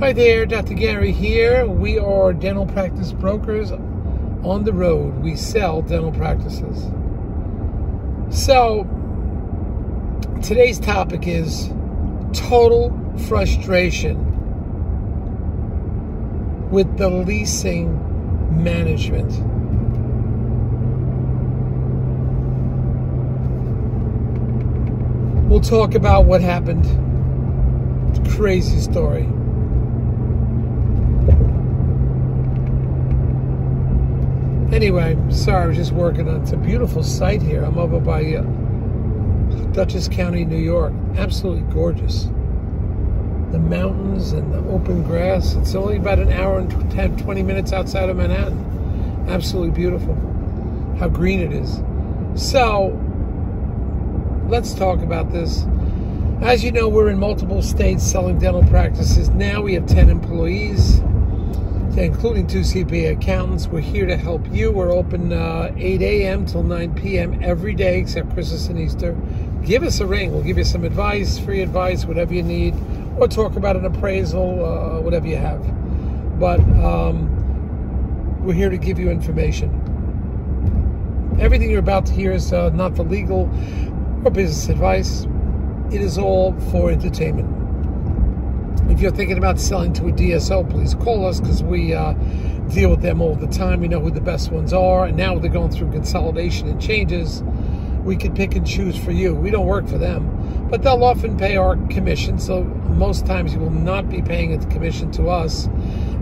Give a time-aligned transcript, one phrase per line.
[0.00, 0.74] Hi there, Dr.
[0.74, 1.68] Gary here.
[1.68, 5.22] We are dental practice brokers on the road.
[5.22, 6.90] We sell dental practices.
[8.28, 8.88] So,
[10.42, 11.68] today's topic is
[12.32, 12.90] total
[13.28, 14.18] frustration
[16.72, 17.94] with the leasing
[18.64, 19.30] management.
[25.48, 26.84] We'll talk about what happened.
[28.32, 29.28] Crazy story.
[34.74, 36.42] Anyway, sorry, I was just working on.
[36.42, 37.62] It's a beautiful site here.
[37.62, 38.42] I'm over by uh,
[39.70, 40.92] Dutchess County, New York.
[41.14, 42.24] Absolutely gorgeous.
[43.52, 45.54] The mountains and the open grass.
[45.54, 49.26] It's only about an hour and 10, 20 minutes outside of Manhattan.
[49.28, 50.16] Absolutely beautiful.
[50.98, 51.80] How green it is.
[52.34, 53.00] So,
[54.48, 55.66] let's talk about this.
[56.40, 59.28] As you know, we're in multiple states selling dental practices.
[59.28, 61.00] Now we have 10 employees
[61.96, 63.68] including two CPA accountants.
[63.68, 64.72] We're here to help you.
[64.72, 66.44] We're open uh, 8 a.m.
[66.44, 67.38] till 9 p.m.
[67.42, 69.16] every day except Christmas and Easter.
[69.64, 70.32] Give us a ring.
[70.32, 72.74] We'll give you some advice, free advice, whatever you need,
[73.16, 75.60] or talk about an appraisal, uh, whatever you have.
[76.40, 79.80] But um, we're here to give you information.
[81.40, 83.48] Everything you're about to hear is uh, not for legal
[84.24, 85.26] or business advice.
[85.92, 87.63] It is all for entertainment.
[88.88, 92.12] If you're thinking about selling to a DSO, please call us because we uh,
[92.68, 93.80] deal with them all the time.
[93.80, 97.42] We know who the best ones are, and now they're going through consolidation and changes.
[98.04, 99.34] We can pick and choose for you.
[99.34, 102.38] We don't work for them, but they'll often pay our commission.
[102.38, 105.66] So most times you will not be paying a commission to us.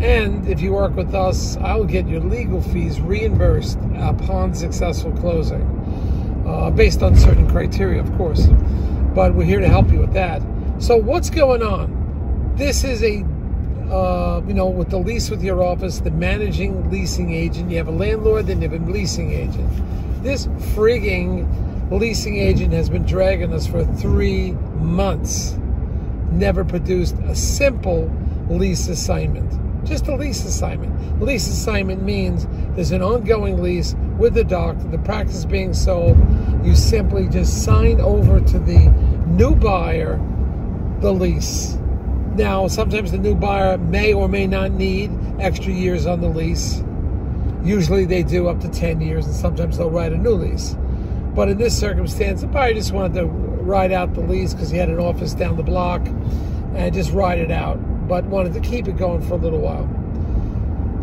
[0.00, 5.62] And if you work with us, I'll get your legal fees reimbursed upon successful closing,
[6.46, 8.46] uh, based on certain criteria, of course.
[9.14, 10.42] But we're here to help you with that.
[10.78, 12.05] So what's going on?
[12.56, 13.24] This is a
[13.90, 17.88] uh, you know, with the lease with your office, the managing leasing agent, you have
[17.88, 20.22] a landlord, then you have a leasing agent.
[20.22, 21.46] This frigging
[21.92, 25.56] leasing agent has been dragging us for three months.
[26.32, 28.10] Never produced a simple
[28.48, 29.52] lease assignment.
[29.86, 31.22] Just a lease assignment.
[31.22, 36.18] Lease assignment means there's an ongoing lease with the doctor, the practice being sold.
[36.64, 38.88] You simply just sign over to the
[39.28, 40.20] new buyer
[41.00, 41.78] the lease
[42.36, 46.82] now, sometimes the new buyer may or may not need extra years on the lease.
[47.64, 50.76] Usually they do up to 10 years, and sometimes they'll write a new lease.
[51.34, 54.78] But in this circumstance, the buyer just wanted to ride out the lease because he
[54.78, 56.06] had an office down the block
[56.74, 57.76] and just ride it out,
[58.08, 59.88] but wanted to keep it going for a little while.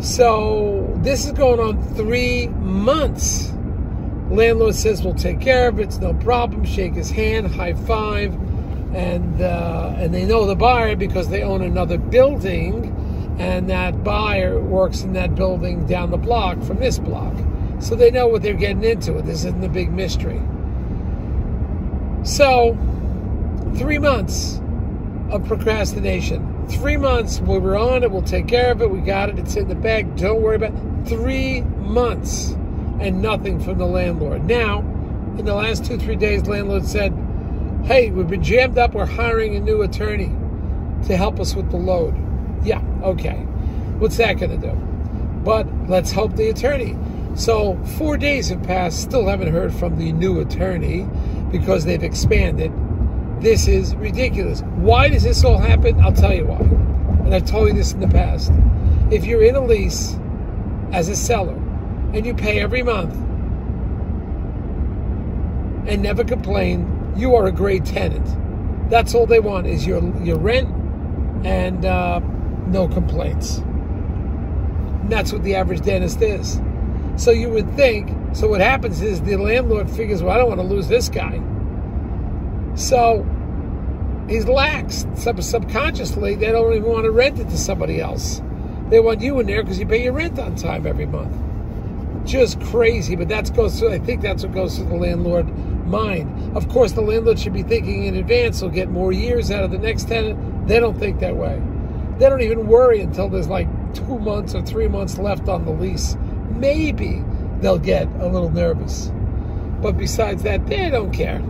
[0.00, 3.52] So this is going on three months.
[4.30, 6.64] Landlord says we'll take care of it, it's no problem.
[6.64, 8.34] Shake his hand, high five
[8.94, 14.60] and uh, and they know the buyer because they own another building, and that buyer
[14.60, 17.34] works in that building down the block from this block,
[17.80, 19.12] so they know what they're getting into.
[19.22, 20.40] This isn't a big mystery.
[22.22, 22.78] So,
[23.76, 24.60] three months
[25.30, 26.66] of procrastination.
[26.68, 27.40] Three months.
[27.40, 28.10] We were on it.
[28.10, 28.90] We'll take care of it.
[28.90, 29.38] We got it.
[29.38, 30.16] It's in the bag.
[30.16, 31.08] Don't worry about it.
[31.08, 32.52] Three months
[33.00, 34.44] and nothing from the landlord.
[34.44, 34.78] Now,
[35.36, 37.12] in the last two, three days, landlord said,
[37.84, 38.94] Hey, we've been jammed up.
[38.94, 40.32] We're hiring a new attorney
[41.06, 42.14] to help us with the load.
[42.64, 43.36] Yeah, okay.
[43.98, 44.72] What's that going to do?
[45.44, 46.96] But let's help the attorney.
[47.34, 51.06] So, four days have passed, still haven't heard from the new attorney
[51.52, 52.72] because they've expanded.
[53.42, 54.62] This is ridiculous.
[54.76, 56.00] Why does this all happen?
[56.00, 56.60] I'll tell you why.
[57.26, 58.50] And I've told you this in the past.
[59.10, 60.16] If you're in a lease
[60.92, 61.56] as a seller
[62.14, 63.14] and you pay every month
[65.86, 68.26] and never complain you are a great tenant.
[68.90, 70.68] That's all they want is your your rent
[71.44, 72.20] and uh,
[72.66, 73.58] no complaints.
[73.58, 76.60] And that's what the average dentist is.
[77.16, 78.10] So you would think.
[78.34, 81.40] So what happens is the landlord figures, well, I don't want to lose this guy.
[82.74, 83.24] So
[84.28, 85.06] he's lax.
[85.14, 88.42] Sub- subconsciously, they don't even want to rent it to somebody else.
[88.88, 91.36] They want you in there because you pay your rent on time every month.
[92.24, 93.92] Just crazy, but that goes through.
[93.92, 95.46] I think that's what goes through the landlord
[95.86, 96.56] mind.
[96.56, 98.60] Of course, the landlord should be thinking in advance.
[98.60, 100.66] He'll get more years out of the next tenant.
[100.66, 101.60] They don't think that way.
[102.18, 105.72] They don't even worry until there's like two months or three months left on the
[105.72, 106.16] lease.
[106.50, 107.22] Maybe
[107.60, 109.10] they'll get a little nervous.
[109.82, 111.42] But besides that, they don't care.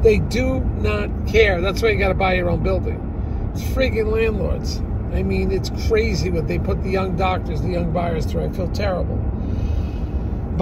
[0.00, 1.60] They do not care.
[1.60, 3.50] That's why you got to buy your own building.
[3.52, 4.78] It's freaking landlords.
[5.12, 8.44] I mean, it's crazy what they put the young doctors, the young buyers through.
[8.44, 9.18] I feel terrible.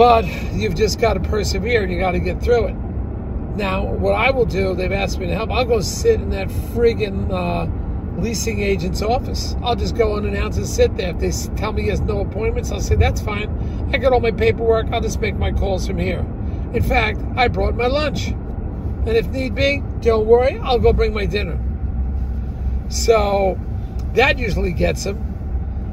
[0.00, 0.24] But
[0.54, 2.74] you've just got to persevere and you got to get through it.
[3.56, 6.48] Now, what I will do, they've asked me to help, I'll go sit in that
[6.48, 9.56] friggin' uh, leasing agent's office.
[9.62, 11.10] I'll just go unannounced and sit there.
[11.10, 13.90] If they tell me he has no appointments, I'll say, that's fine.
[13.92, 14.90] I got all my paperwork.
[14.90, 16.20] I'll just make my calls from here.
[16.72, 18.28] In fact, I brought my lunch.
[18.28, 21.60] And if need be, don't worry, I'll go bring my dinner.
[22.88, 23.60] So
[24.14, 25.18] that usually gets them.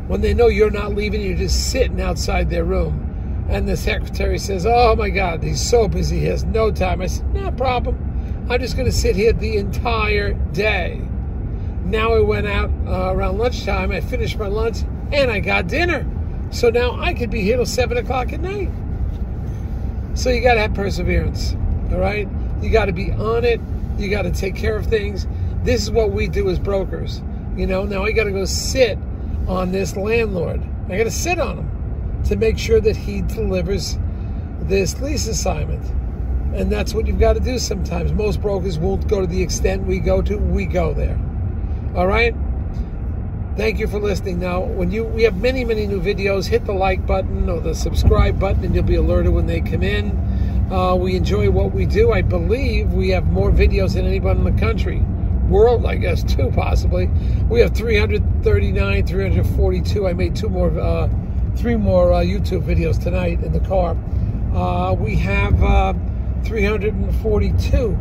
[0.07, 3.06] When they know you're not leaving, you're just sitting outside their room.
[3.49, 7.01] And the secretary says, Oh my God, he's so busy, he has no time.
[7.01, 8.47] I said, No problem.
[8.49, 11.01] I'm just going to sit here the entire day.
[11.85, 16.05] Now I went out uh, around lunchtime, I finished my lunch, and I got dinner.
[16.51, 18.69] So now I could be here till 7 o'clock at night.
[20.13, 21.53] So you got to have perseverance,
[21.91, 22.27] all right?
[22.61, 23.61] You got to be on it.
[23.97, 25.27] You got to take care of things.
[25.63, 27.21] This is what we do as brokers.
[27.55, 28.97] You know, now I got to go sit
[29.47, 30.61] on this landlord.
[30.89, 31.76] I got to sit on him
[32.27, 33.97] to make sure that he delivers
[34.61, 35.83] this lease assignment.
[36.53, 38.11] And that's what you've got to do sometimes.
[38.13, 41.19] Most brokers won't go to the extent we go to, we go there.
[41.95, 42.35] All right?
[43.57, 44.39] Thank you for listening.
[44.39, 47.73] Now, when you we have many, many new videos, hit the like button or the
[47.73, 50.11] subscribe button and you'll be alerted when they come in.
[50.71, 52.11] Uh, we enjoy what we do.
[52.11, 54.99] I believe we have more videos than anyone in the country.
[55.49, 57.07] World, I guess, too, possibly.
[57.49, 60.07] We have 339, 342.
[60.07, 61.09] I made two more, uh,
[61.57, 63.97] three more uh, YouTube videos tonight in the car.
[64.53, 65.93] Uh, we have uh,
[66.45, 67.97] 342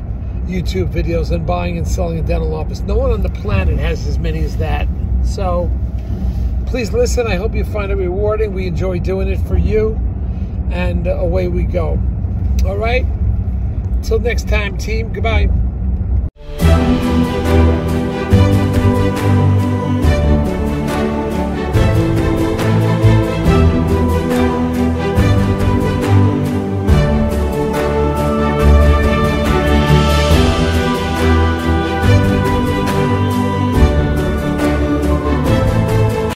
[0.46, 2.80] YouTube videos on buying and selling a dental office.
[2.80, 4.86] No one on the planet has as many as that.
[5.24, 5.70] So
[6.66, 7.26] please listen.
[7.26, 8.52] I hope you find it rewarding.
[8.52, 9.98] We enjoy doing it for you.
[10.70, 12.00] And away we go.
[12.66, 13.06] All right.
[14.02, 15.12] Till next time, team.
[15.12, 15.50] Goodbye.